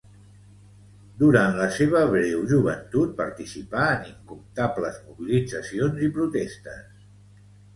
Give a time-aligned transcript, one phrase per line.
[1.19, 7.07] Durant la seva breu joventut participà en incomptables mobilitzacions i protestes.